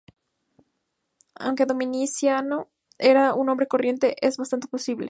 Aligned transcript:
Aunque 1.35 1.65
Domiciano 1.67 2.69
era 2.97 3.33
un 3.35 3.45
nombre 3.47 3.67
corriente, 3.67 4.15
es 4.25 4.35
bastante 4.37 4.67
posible. 4.67 4.99